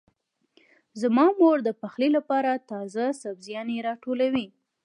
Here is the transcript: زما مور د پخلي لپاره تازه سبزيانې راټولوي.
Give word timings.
زما 1.01 1.25
مور 1.39 1.57
د 1.63 1.69
پخلي 1.81 2.09
لپاره 2.17 2.51
تازه 2.71 3.03
سبزيانې 3.23 3.77
راټولوي. 3.87 4.47